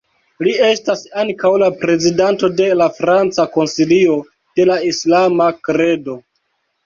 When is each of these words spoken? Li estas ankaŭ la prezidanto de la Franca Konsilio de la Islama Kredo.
Li 0.45 0.51
estas 0.67 1.01
ankaŭ 1.23 1.49
la 1.63 1.67
prezidanto 1.81 2.49
de 2.61 2.69
la 2.79 2.87
Franca 3.01 3.45
Konsilio 3.57 4.15
de 4.61 4.67
la 4.73 4.79
Islama 4.93 5.51
Kredo. 5.69 6.17